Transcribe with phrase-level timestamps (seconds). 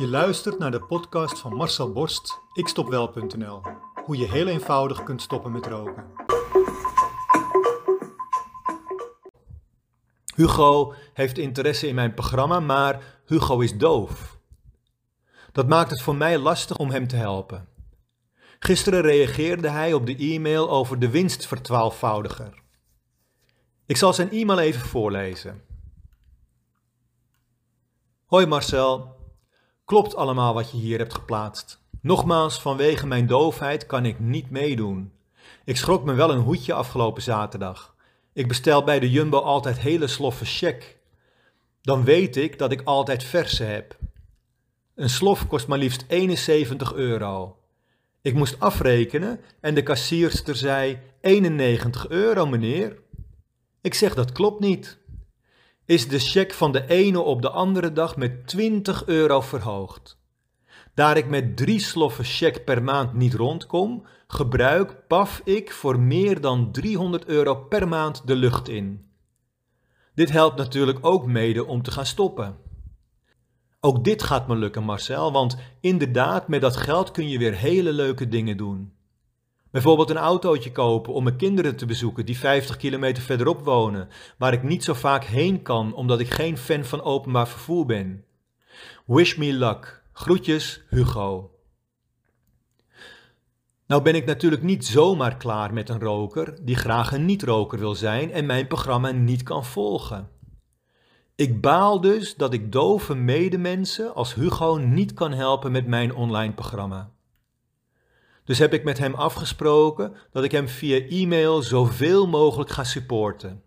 [0.00, 3.62] Je luistert naar de podcast van Marcel Borst, ikstopwel.nl.
[4.04, 6.04] Hoe je heel eenvoudig kunt stoppen met roken.
[10.34, 14.38] Hugo heeft interesse in mijn programma, maar Hugo is doof.
[15.52, 17.68] Dat maakt het voor mij lastig om hem te helpen.
[18.58, 22.62] Gisteren reageerde hij op de e-mail over de winstvertwaalvoudiger.
[23.86, 25.62] Ik zal zijn e-mail even voorlezen.
[28.24, 29.18] Hoi Marcel,
[29.90, 31.80] klopt allemaal wat je hier hebt geplaatst.
[32.00, 35.12] Nogmaals, vanwege mijn doofheid kan ik niet meedoen.
[35.64, 37.94] Ik schrok me wel een hoedje afgelopen zaterdag.
[38.32, 40.98] Ik bestel bij de Jumbo altijd hele sloffen check.
[41.82, 43.96] Dan weet ik dat ik altijd verse heb.
[44.94, 47.56] Een slof kost maar liefst 71 euro.
[48.22, 52.98] Ik moest afrekenen en de kassierster zei 91 euro meneer.
[53.80, 54.98] Ik zeg dat klopt niet.
[55.90, 60.18] Is de cheque van de ene op de andere dag met 20 euro verhoogd.
[60.94, 66.40] Daar ik met drie sloffen cheque per maand niet rondkom, gebruik paf ik voor meer
[66.40, 69.10] dan 300 euro per maand de lucht in.
[70.14, 72.56] Dit helpt natuurlijk ook mede om te gaan stoppen.
[73.80, 77.92] Ook dit gaat me lukken, Marcel, want inderdaad, met dat geld kun je weer hele
[77.92, 78.92] leuke dingen doen.
[79.70, 84.52] Bijvoorbeeld een autootje kopen om mijn kinderen te bezoeken die 50 kilometer verderop wonen, waar
[84.52, 88.24] ik niet zo vaak heen kan omdat ik geen fan van openbaar vervoer ben.
[89.06, 90.02] Wish me luck.
[90.12, 91.50] Groetjes, Hugo.
[93.86, 97.94] Nou ben ik natuurlijk niet zomaar klaar met een roker die graag een niet-roker wil
[97.94, 100.28] zijn en mijn programma niet kan volgen.
[101.34, 106.52] Ik baal dus dat ik dove medemensen als Hugo niet kan helpen met mijn online
[106.52, 107.12] programma.
[108.50, 113.62] Dus heb ik met hem afgesproken dat ik hem via e-mail zoveel mogelijk ga supporten.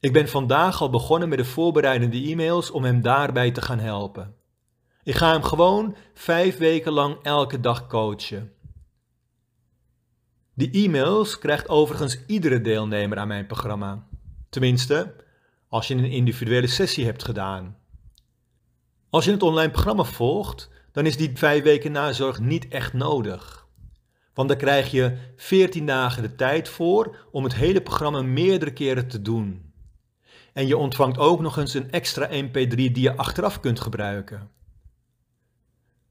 [0.00, 4.34] Ik ben vandaag al begonnen met de voorbereidende e-mails om hem daarbij te gaan helpen.
[5.02, 8.52] Ik ga hem gewoon vijf weken lang elke dag coachen.
[10.54, 14.06] Die e-mails krijgt overigens iedere deelnemer aan mijn programma.
[14.50, 15.14] Tenminste,
[15.68, 17.76] als je een individuele sessie hebt gedaan.
[19.10, 23.59] Als je het online programma volgt, dan is die vijf weken nazorg niet echt nodig.
[24.40, 29.08] Want daar krijg je 14 dagen de tijd voor om het hele programma meerdere keren
[29.08, 29.72] te doen.
[30.52, 34.50] En je ontvangt ook nog eens een extra MP3 die je achteraf kunt gebruiken.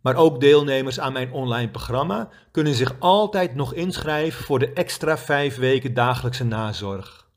[0.00, 5.18] Maar ook deelnemers aan mijn online programma kunnen zich altijd nog inschrijven voor de extra
[5.18, 7.30] 5 weken dagelijkse nazorg.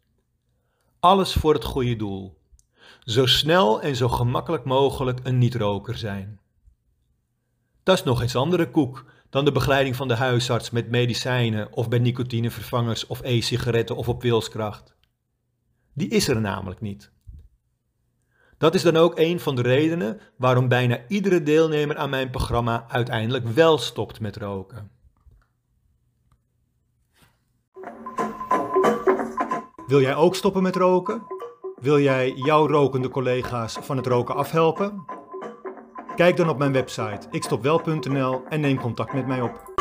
[0.99, 2.37] Alles voor het goede doel.
[3.03, 6.39] Zo snel en zo gemakkelijk mogelijk een niet-roker zijn.
[7.83, 11.89] Dat is nog eens andere koek dan de begeleiding van de huisarts met medicijnen of
[11.89, 14.95] bij nicotinevervangers of e-sigaretten of op wilskracht.
[15.93, 17.11] Die is er namelijk niet.
[18.57, 22.85] Dat is dan ook een van de redenen waarom bijna iedere deelnemer aan mijn programma
[22.87, 24.91] uiteindelijk wel stopt met roken.
[29.87, 31.23] Wil jij ook stoppen met roken?
[31.75, 35.05] Wil jij jouw rokende collega's van het roken afhelpen?
[36.15, 39.72] Kijk dan op mijn website ikstopwel.nl en neem contact met mij op.